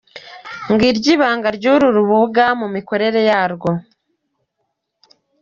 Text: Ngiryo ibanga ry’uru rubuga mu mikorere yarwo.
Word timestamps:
Ngiryo 0.71 1.09
ibanga 1.15 1.47
ry’uru 1.57 1.87
rubuga 1.95 2.43
mu 2.59 2.67
mikorere 2.75 3.19
yarwo. 3.29 3.71